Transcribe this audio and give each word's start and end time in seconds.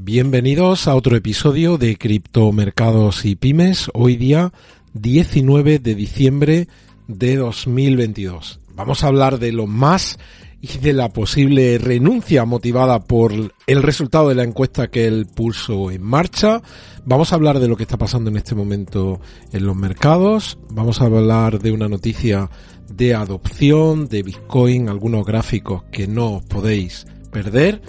Bienvenidos 0.00 0.86
a 0.86 0.94
otro 0.94 1.16
episodio 1.16 1.76
de 1.76 1.96
Criptomercados 1.96 3.24
y 3.24 3.34
Pymes, 3.34 3.90
hoy 3.94 4.14
día 4.14 4.52
19 4.94 5.80
de 5.80 5.96
diciembre 5.96 6.68
de 7.08 7.34
2022. 7.34 8.60
Vamos 8.76 9.02
a 9.02 9.08
hablar 9.08 9.40
de 9.40 9.50
lo 9.50 9.66
más 9.66 10.20
y 10.60 10.78
de 10.78 10.92
la 10.92 11.08
posible 11.08 11.78
renuncia 11.78 12.44
motivada 12.44 13.00
por 13.00 13.32
el 13.66 13.82
resultado 13.82 14.28
de 14.28 14.36
la 14.36 14.44
encuesta 14.44 14.86
que 14.86 15.08
él 15.08 15.26
puso 15.26 15.90
en 15.90 16.04
marcha. 16.04 16.62
Vamos 17.04 17.32
a 17.32 17.34
hablar 17.34 17.58
de 17.58 17.66
lo 17.66 17.76
que 17.76 17.82
está 17.82 17.98
pasando 17.98 18.30
en 18.30 18.36
este 18.36 18.54
momento 18.54 19.20
en 19.52 19.66
los 19.66 19.74
mercados. 19.74 20.58
Vamos 20.70 21.00
a 21.00 21.06
hablar 21.06 21.58
de 21.58 21.72
una 21.72 21.88
noticia 21.88 22.48
de 22.88 23.16
adopción 23.16 24.06
de 24.06 24.22
Bitcoin, 24.22 24.88
algunos 24.88 25.26
gráficos 25.26 25.82
que 25.90 26.06
no 26.06 26.36
os 26.36 26.44
podéis 26.44 27.04
perder 27.32 27.82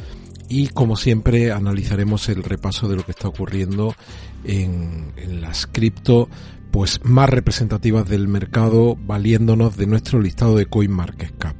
y 0.50 0.68
como 0.68 0.96
siempre 0.96 1.52
analizaremos 1.52 2.28
el 2.28 2.44
repaso 2.44 2.90
de 2.90 2.98
lo 2.98 3.06
que 3.06 3.12
está 3.12 3.28
ocurriendo 3.28 3.96
en, 4.44 5.14
las 5.40 5.68
cripto 5.68 6.28
pues 6.72 7.00
más 7.04 7.30
representativas 7.30 8.10
del 8.10 8.28
mercado 8.28 8.98
valiéndonos 9.06 9.78
de 9.78 9.88
nuestro 9.88 10.20
listado 10.20 10.58
de 10.58 10.66
CoinMarketCap. 10.66 11.56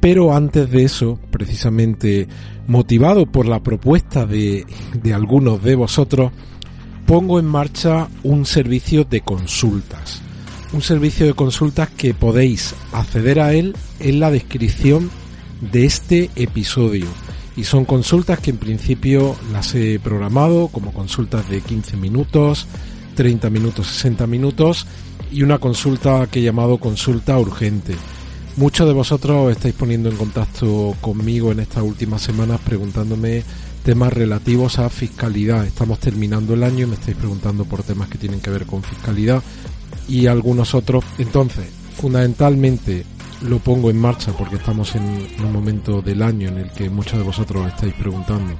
Pero 0.00 0.34
antes 0.34 0.70
de 0.70 0.84
eso, 0.84 1.18
precisamente 1.30 2.28
motivado 2.66 3.26
por 3.26 3.46
la 3.46 3.62
propuesta 3.62 4.26
de, 4.26 4.66
de 5.00 5.14
algunos 5.14 5.62
de 5.62 5.74
vosotros, 5.76 6.32
pongo 7.06 7.38
en 7.38 7.46
marcha 7.46 8.08
un 8.22 8.46
servicio 8.46 9.04
de 9.04 9.22
consultas. 9.22 10.20
Un 10.72 10.82
servicio 10.82 11.26
de 11.26 11.34
consultas 11.34 11.88
que 11.90 12.14
podéis 12.14 12.74
acceder 12.92 13.40
a 13.40 13.54
él 13.54 13.76
en 14.00 14.20
la 14.20 14.30
descripción 14.30 15.10
de 15.72 15.86
este 15.86 16.30
episodio 16.36 17.06
y 17.56 17.64
son 17.64 17.84
consultas 17.84 18.40
que 18.40 18.50
en 18.50 18.58
principio 18.58 19.36
las 19.52 19.74
he 19.74 19.98
programado 20.00 20.68
como 20.68 20.92
consultas 20.92 21.48
de 21.48 21.60
15 21.60 21.96
minutos, 21.96 22.66
30 23.14 23.50
minutos, 23.50 23.86
60 23.86 24.26
minutos 24.26 24.86
y 25.30 25.42
una 25.42 25.58
consulta 25.58 26.26
que 26.30 26.40
he 26.40 26.42
llamado 26.42 26.78
consulta 26.78 27.38
urgente. 27.38 27.94
Muchos 28.56 28.86
de 28.86 28.92
vosotros 28.92 29.50
estáis 29.50 29.74
poniendo 29.74 30.08
en 30.08 30.16
contacto 30.16 30.94
conmigo 31.00 31.50
en 31.50 31.60
estas 31.60 31.82
últimas 31.82 32.22
semanas 32.22 32.60
preguntándome 32.60 33.42
temas 33.84 34.12
relativos 34.12 34.78
a 34.78 34.88
fiscalidad. 34.88 35.66
Estamos 35.66 35.98
terminando 35.98 36.54
el 36.54 36.62
año 36.62 36.84
y 36.84 36.90
me 36.90 36.94
estáis 36.94 37.16
preguntando 37.16 37.64
por 37.64 37.82
temas 37.82 38.08
que 38.08 38.18
tienen 38.18 38.40
que 38.40 38.50
ver 38.50 38.64
con 38.64 38.82
fiscalidad 38.82 39.42
y 40.08 40.26
algunos 40.26 40.74
otros. 40.74 41.04
Entonces, 41.18 41.66
fundamentalmente 41.96 43.04
lo 43.44 43.58
pongo 43.58 43.90
en 43.90 43.98
marcha 43.98 44.32
porque 44.32 44.56
estamos 44.56 44.94
en 44.94 45.04
un 45.42 45.52
momento 45.52 46.00
del 46.00 46.22
año 46.22 46.48
en 46.48 46.58
el 46.58 46.70
que 46.70 46.88
muchos 46.88 47.18
de 47.18 47.24
vosotros 47.24 47.66
estáis 47.66 47.92
preguntando 47.94 48.54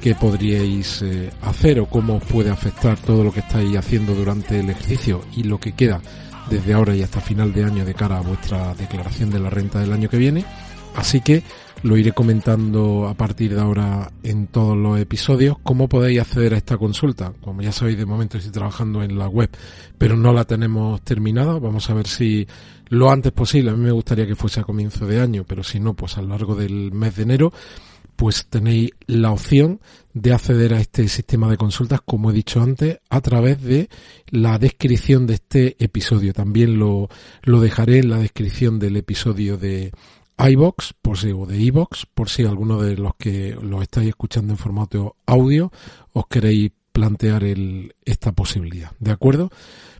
qué 0.00 0.14
podríais 0.14 1.02
eh, 1.02 1.30
hacer 1.42 1.80
o 1.80 1.86
cómo 1.86 2.16
os 2.16 2.24
puede 2.24 2.50
afectar 2.50 2.98
todo 2.98 3.24
lo 3.24 3.32
que 3.32 3.40
estáis 3.40 3.76
haciendo 3.76 4.14
durante 4.14 4.60
el 4.60 4.70
ejercicio 4.70 5.22
y 5.34 5.44
lo 5.44 5.58
que 5.58 5.72
queda 5.72 6.00
desde 6.50 6.74
ahora 6.74 6.94
y 6.94 7.02
hasta 7.02 7.20
final 7.20 7.52
de 7.52 7.64
año 7.64 7.84
de 7.84 7.94
cara 7.94 8.18
a 8.18 8.22
vuestra 8.22 8.74
declaración 8.74 9.30
de 9.30 9.40
la 9.40 9.50
renta 9.50 9.80
del 9.80 9.92
año 9.92 10.08
que 10.08 10.18
viene. 10.18 10.44
Así 10.94 11.20
que 11.20 11.42
lo 11.82 11.96
iré 11.96 12.12
comentando 12.12 13.06
a 13.08 13.14
partir 13.14 13.54
de 13.54 13.60
ahora 13.60 14.10
en 14.22 14.48
todos 14.48 14.76
los 14.76 14.98
episodios. 14.98 15.56
¿Cómo 15.62 15.88
podéis 15.88 16.20
acceder 16.20 16.54
a 16.54 16.56
esta 16.56 16.76
consulta? 16.76 17.32
Como 17.40 17.62
ya 17.62 17.72
sabéis, 17.72 17.98
de 17.98 18.06
momento 18.06 18.38
estoy 18.38 18.52
trabajando 18.52 19.02
en 19.02 19.18
la 19.18 19.28
web, 19.28 19.50
pero 19.96 20.16
no 20.16 20.32
la 20.32 20.44
tenemos 20.44 21.00
terminada. 21.02 21.58
Vamos 21.58 21.88
a 21.90 21.94
ver 21.94 22.06
si 22.06 22.46
lo 22.88 23.10
antes 23.10 23.32
posible. 23.32 23.70
A 23.70 23.74
mí 23.74 23.84
me 23.84 23.92
gustaría 23.92 24.26
que 24.26 24.36
fuese 24.36 24.60
a 24.60 24.64
comienzo 24.64 25.06
de 25.06 25.20
año, 25.20 25.44
pero 25.46 25.62
si 25.62 25.78
no, 25.78 25.94
pues 25.94 26.18
a 26.18 26.22
lo 26.22 26.28
largo 26.28 26.54
del 26.54 26.92
mes 26.92 27.16
de 27.16 27.22
enero, 27.22 27.52
pues 28.16 28.46
tenéis 28.46 28.90
la 29.06 29.30
opción 29.30 29.80
de 30.12 30.32
acceder 30.32 30.74
a 30.74 30.80
este 30.80 31.06
sistema 31.06 31.48
de 31.48 31.56
consultas, 31.56 32.00
como 32.04 32.30
he 32.30 32.34
dicho 32.34 32.60
antes, 32.60 32.98
a 33.08 33.20
través 33.20 33.62
de 33.62 33.88
la 34.30 34.58
descripción 34.58 35.28
de 35.28 35.34
este 35.34 35.76
episodio. 35.78 36.32
También 36.32 36.80
lo, 36.80 37.08
lo 37.42 37.60
dejaré 37.60 38.00
en 38.00 38.10
la 38.10 38.18
descripción 38.18 38.80
del 38.80 38.96
episodio 38.96 39.56
de 39.56 39.92
iBox, 40.38 40.94
por 41.00 41.18
si, 41.18 41.32
o 41.32 41.46
de 41.46 41.58
iBox, 41.58 42.06
por 42.06 42.28
si 42.28 42.44
alguno 42.44 42.80
de 42.80 42.96
los 42.96 43.14
que 43.16 43.56
lo 43.60 43.82
estáis 43.82 44.08
escuchando 44.08 44.52
en 44.52 44.58
formato 44.58 45.16
audio 45.26 45.72
os 46.12 46.26
queréis 46.28 46.72
plantear 46.92 47.44
el, 47.44 47.94
esta 48.04 48.32
posibilidad. 48.32 48.92
¿De 48.98 49.10
acuerdo? 49.10 49.50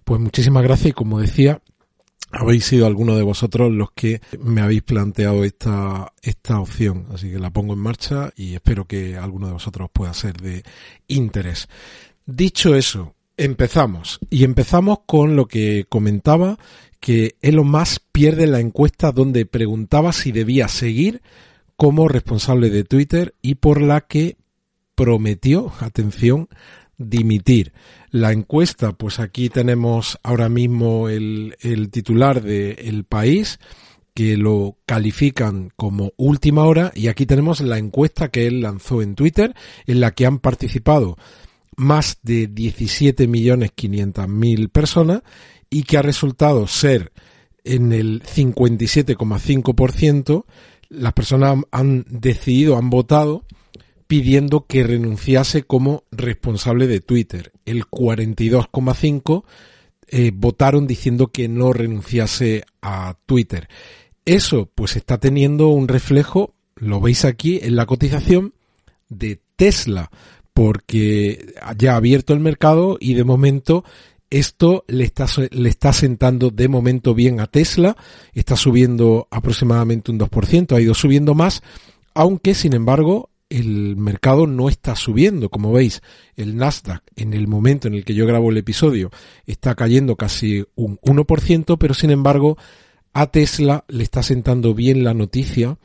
Pues 0.05 0.21
muchísimas 0.21 0.63
gracias 0.63 0.91
y 0.91 0.93
como 0.93 1.21
decía, 1.21 1.61
habéis 2.31 2.65
sido 2.65 2.87
algunos 2.87 3.17
de 3.17 3.23
vosotros 3.23 3.73
los 3.73 3.93
que 3.93 4.21
me 4.41 4.61
habéis 4.61 4.83
planteado 4.83 5.45
esta, 5.45 6.13
esta 6.23 6.61
opción. 6.61 7.07
Así 7.13 7.31
que 7.31 7.39
la 7.39 7.51
pongo 7.51 7.75
en 7.75 7.81
marcha 7.81 8.33
y 8.37 8.55
espero 8.55 8.85
que 8.85 9.17
alguno 9.17 9.47
de 9.47 9.55
vosotros 9.55 9.91
pueda 9.93 10.13
ser 10.15 10.37
de 10.41 10.63
interés. 11.09 11.69
Dicho 12.27 12.75
eso, 12.75 13.15
empezamos. 13.37 14.19
Y 14.29 14.45
empezamos 14.45 15.01
con 15.07 15.37
lo 15.37 15.47
que 15.47 15.87
comentaba 15.89 16.59
que 17.01 17.37
Elon 17.41 17.71
Musk 17.71 18.03
pierde 18.13 18.47
la 18.47 18.61
encuesta 18.61 19.13
donde 19.13 19.47
preguntaba 19.47 20.13
si 20.13 20.33
debía 20.33 20.69
seguir 20.69 21.23
como 21.77 22.09
responsable 22.09 22.71
de 22.71 22.85
Twitter 22.85 23.35
y 23.41 23.55
por 23.57 23.81
la 23.81 24.03
que 24.03 24.37
prometió, 24.95 25.73
atención, 25.79 26.49
dimitir. 26.99 27.73
La 28.11 28.33
encuesta, 28.33 28.93
pues 28.93 29.19
aquí 29.21 29.49
tenemos 29.49 30.19
ahora 30.25 30.49
mismo 30.49 31.09
el, 31.09 31.55
titular 31.93 32.43
de 32.43 32.73
El 32.73 33.05
País, 33.05 33.61
que 34.13 34.37
lo 34.37 34.77
califican 34.85 35.71
como 35.77 36.13
última 36.17 36.65
hora, 36.65 36.91
y 36.97 37.07
aquí 37.07 37.27
tenemos 37.27 37.61
la 37.61 37.79
encuesta 37.79 38.31
que 38.31 38.49
él 38.49 38.61
lanzó 38.61 39.01
en 39.01 39.15
Twitter, 39.15 39.55
en 39.87 40.01
la 40.01 40.11
que 40.11 40.27
han 40.27 40.41
participado 40.41 41.17
más 41.77 42.19
de 42.25 42.51
17.500.000 42.51 44.69
personas 44.71 45.23
y 45.71 45.85
que 45.85 45.99
ha 45.99 46.03
resultado 46.03 46.67
ser 46.67 47.13
en 47.65 47.93
el 47.93 48.23
57,5%, 48.23 50.45
las 50.89 51.13
personas 51.13 51.59
han 51.71 52.07
decidido, 52.09 52.79
han 52.79 52.91
votado 52.91 53.45
pidiendo 54.07 54.67
que 54.67 54.83
renunciase 54.83 55.63
como 55.63 56.05
responsable 56.11 56.87
de 56.87 57.01
Twitter. 57.01 57.53
El 57.67 57.85
42,5 57.85 59.45
eh, 60.09 60.33
votaron 60.35 60.87
diciendo 60.87 61.27
que 61.29 61.49
no 61.49 61.75
renunciase 61.75 62.65
a 62.81 63.19
Twitter. 63.27 63.69
Eso 64.25 64.71
pues 64.75 64.97
está 64.97 65.19
teniendo 65.19 65.69
un 65.69 65.89
reflejo, 65.89 66.55
lo 66.77 67.01
veis 67.01 67.27
aquí 67.27 67.61
en 67.63 67.77
la 67.77 67.85
cotización 67.85 68.55
de 69.11 69.43
Tesla, 69.57 70.11
porque 70.55 71.55
ya 71.77 71.93
ha 71.93 71.97
abierto 71.97 72.33
el 72.33 72.41
mercado 72.41 72.97
y 72.99 73.13
de 73.15 73.25
momento 73.25 73.85
esto 74.31 74.85
le 74.89 75.05
está, 75.05 75.27
le 75.51 75.69
está 75.69 75.93
sentando 75.93 76.51
de 76.51 76.69
momento 76.69 77.15
bien 77.15 77.41
a 77.41 77.47
Tesla, 77.47 77.97
está 78.33 78.57
subiendo 78.57 79.27
aproximadamente 79.31 80.11
un 80.11 80.19
2%, 80.19 80.77
ha 80.77 80.81
ido 80.81 80.95
subiendo 80.95 81.35
más, 81.35 81.63
aunque 82.15 82.55
sin 82.55 82.75
embargo 82.75 83.31
el 83.49 83.97
mercado 83.97 84.47
no 84.47 84.69
está 84.69 84.95
subiendo. 84.95 85.49
Como 85.49 85.73
veis, 85.73 86.03
el 86.37 86.57
Nasdaq 86.57 87.03
en 87.17 87.33
el 87.33 87.49
momento 87.49 87.89
en 87.89 87.95
el 87.95 88.05
que 88.05 88.15
yo 88.15 88.27
grabo 88.27 88.51
el 88.51 88.59
episodio 88.59 89.11
está 89.47 89.75
cayendo 89.75 90.17
casi 90.17 90.65
un 90.75 90.99
1%, 90.99 91.79
pero 91.79 91.95
sin 91.95 92.11
embargo 92.11 92.59
a 93.13 93.29
Tesla 93.29 93.85
le 93.89 94.05
está 94.05 94.23
sentando 94.23 94.75
bien 94.75 95.05
la 95.05 95.15
noticia 95.15 95.79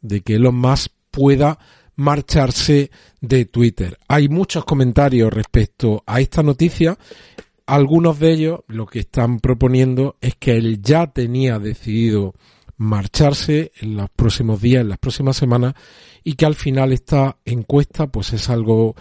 de 0.00 0.22
que 0.22 0.36
Elon 0.36 0.56
Musk 0.56 0.92
pueda 1.10 1.58
marcharse 1.96 2.90
de 3.20 3.44
Twitter. 3.44 3.98
Hay 4.08 4.28
muchos 4.28 4.64
comentarios 4.64 5.32
respecto 5.32 6.02
a 6.06 6.20
esta 6.20 6.42
noticia. 6.42 6.96
Algunos 7.70 8.18
de 8.18 8.32
ellos 8.32 8.60
lo 8.66 8.84
que 8.84 8.98
están 8.98 9.38
proponiendo 9.38 10.16
es 10.20 10.34
que 10.34 10.56
él 10.56 10.82
ya 10.82 11.06
tenía 11.06 11.60
decidido 11.60 12.34
marcharse 12.78 13.70
en 13.80 13.96
los 13.96 14.10
próximos 14.10 14.60
días, 14.60 14.80
en 14.80 14.88
las 14.88 14.98
próximas 14.98 15.36
semanas, 15.36 15.74
y 16.24 16.32
que 16.32 16.46
al 16.46 16.56
final 16.56 16.92
esta 16.92 17.36
encuesta 17.44 18.08
pues 18.08 18.32
es 18.32 18.50
algo 18.50 18.96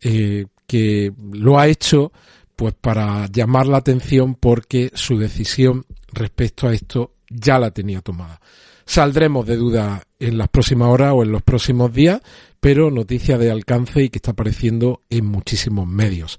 eh, 0.00 0.46
que 0.66 1.12
lo 1.30 1.60
ha 1.60 1.68
hecho 1.68 2.10
pues 2.56 2.74
para 2.74 3.28
llamar 3.28 3.68
la 3.68 3.76
atención 3.76 4.34
porque 4.34 4.90
su 4.94 5.16
decisión 5.16 5.86
respecto 6.12 6.66
a 6.66 6.74
esto 6.74 7.12
ya 7.30 7.60
la 7.60 7.70
tenía 7.70 8.00
tomada. 8.00 8.40
Saldremos 8.84 9.46
de 9.46 9.54
duda 9.54 10.02
en 10.18 10.38
las 10.38 10.48
próximas 10.48 10.88
horas 10.88 11.12
o 11.14 11.22
en 11.22 11.30
los 11.30 11.42
próximos 11.42 11.92
días, 11.92 12.20
pero 12.58 12.90
noticia 12.90 13.38
de 13.38 13.52
alcance 13.52 14.02
y 14.02 14.08
que 14.08 14.18
está 14.18 14.32
apareciendo 14.32 15.02
en 15.08 15.24
muchísimos 15.26 15.86
medios. 15.86 16.36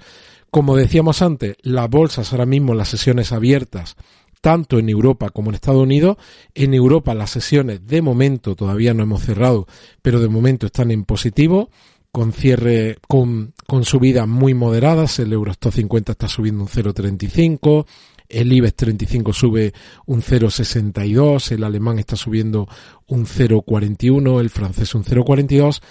Como 0.51 0.75
decíamos 0.75 1.21
antes, 1.21 1.57
las 1.61 1.89
bolsas 1.89 2.31
ahora 2.31 2.45
mismo, 2.45 2.73
las 2.73 2.89
sesiones 2.89 3.31
abiertas, 3.31 3.95
tanto 4.41 4.79
en 4.79 4.89
Europa 4.89 5.29
como 5.29 5.49
en 5.49 5.55
Estados 5.55 5.83
Unidos. 5.83 6.17
En 6.53 6.73
Europa 6.73 7.13
las 7.13 7.31
sesiones 7.31 7.85
de 7.85 8.01
momento 8.01 8.55
todavía 8.55 8.93
no 8.93 9.03
hemos 9.03 9.23
cerrado, 9.23 9.67
pero 10.01 10.19
de 10.19 10.29
momento 10.29 10.67
están 10.67 10.91
en 10.91 11.03
positivo 11.03 11.69
con 12.11 12.33
cierre, 12.33 12.97
con, 13.07 13.53
con 13.67 13.85
subidas 13.85 14.27
muy 14.27 14.53
moderadas. 14.53 15.19
El 15.19 15.33
Eurostock 15.33 15.73
50 15.73 16.13
está 16.13 16.27
subiendo 16.27 16.63
un 16.63 16.69
0,35, 16.69 17.85
el 18.27 18.53
IBEX 18.53 18.75
35 18.75 19.33
sube 19.33 19.73
un 20.05 20.21
0,62, 20.21 21.51
el 21.51 21.63
alemán 21.63 21.99
está 21.99 22.15
subiendo 22.15 22.67
un 23.07 23.25
0,41, 23.25 24.39
el 24.39 24.49
francés 24.49 24.95
un 24.95 25.03
0,42 25.03 25.81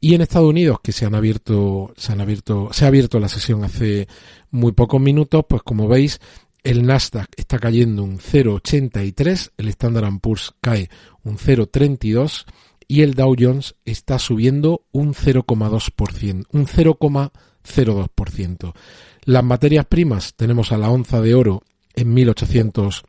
Y 0.00 0.14
en 0.14 0.20
Estados 0.20 0.48
Unidos, 0.48 0.78
que 0.82 0.92
se 0.92 1.06
han 1.06 1.14
abierto, 1.14 1.92
se 1.96 2.12
han 2.12 2.20
abierto, 2.20 2.68
se 2.72 2.84
ha 2.84 2.88
abierto 2.88 3.18
la 3.18 3.28
sesión 3.28 3.64
hace 3.64 4.08
muy 4.50 4.72
pocos 4.72 5.00
minutos, 5.00 5.44
pues 5.48 5.62
como 5.62 5.88
veis, 5.88 6.20
el 6.62 6.84
Nasdaq 6.84 7.30
está 7.36 7.58
cayendo 7.58 8.02
un 8.02 8.18
0,83, 8.18 9.52
el 9.56 9.68
Standard 9.68 10.20
Poor's 10.20 10.54
cae 10.60 10.90
un 11.22 11.38
0,32 11.38 12.44
y 12.88 13.02
el 13.02 13.14
Dow 13.14 13.34
Jones 13.38 13.76
está 13.84 14.18
subiendo 14.18 14.84
un 14.92 15.14
0,2%, 15.14 16.46
un 16.50 16.66
0,02%. 16.66 18.74
Las 19.24 19.44
materias 19.44 19.86
primas 19.86 20.34
tenemos 20.34 20.72
a 20.72 20.78
la 20.78 20.90
onza 20.90 21.20
de 21.20 21.34
oro 21.34 21.62
en 21.94 22.14
1800 22.14 23.04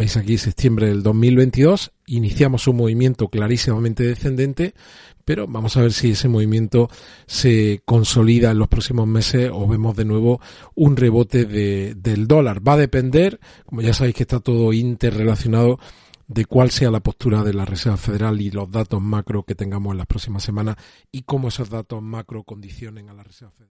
veis 0.00 0.16
aquí 0.16 0.38
septiembre 0.38 0.86
del 0.86 1.02
2022, 1.02 1.92
iniciamos 2.06 2.66
un 2.66 2.78
movimiento 2.78 3.28
clarísimamente 3.28 4.02
descendente, 4.02 4.72
pero 5.26 5.46
vamos 5.46 5.76
a 5.76 5.82
ver 5.82 5.92
si 5.92 6.12
ese 6.12 6.26
movimiento 6.26 6.88
se 7.26 7.82
consolida 7.84 8.50
en 8.50 8.58
los 8.58 8.68
próximos 8.68 9.06
meses 9.06 9.50
o 9.52 9.68
vemos 9.68 9.94
de 9.96 10.06
nuevo 10.06 10.40
un 10.74 10.96
rebote 10.96 11.44
de, 11.44 11.94
del 11.96 12.26
dólar. 12.26 12.66
Va 12.66 12.72
a 12.72 12.78
depender, 12.78 13.40
como 13.66 13.82
ya 13.82 13.92
sabéis 13.92 14.14
que 14.14 14.22
está 14.22 14.40
todo 14.40 14.72
interrelacionado, 14.72 15.78
de 16.26 16.46
cuál 16.46 16.70
sea 16.70 16.90
la 16.90 17.00
postura 17.00 17.44
de 17.44 17.52
la 17.52 17.66
Reserva 17.66 17.98
Federal 17.98 18.40
y 18.40 18.50
los 18.50 18.70
datos 18.70 19.02
macro 19.02 19.42
que 19.42 19.54
tengamos 19.54 19.92
en 19.92 19.98
las 19.98 20.06
próximas 20.06 20.42
semanas 20.42 20.76
y 21.12 21.24
cómo 21.24 21.48
esos 21.48 21.68
datos 21.68 22.00
macro 22.00 22.42
condicionen 22.44 23.10
a 23.10 23.12
la 23.12 23.22
Reserva 23.22 23.52
Federal. 23.52 23.79